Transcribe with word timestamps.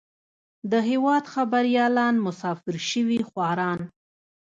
د 0.71 0.73
هېواد 0.89 1.23
خبريالان 1.33 2.15
مسافر 2.25 2.75
سوي 2.91 3.19
خواران. 3.29 3.79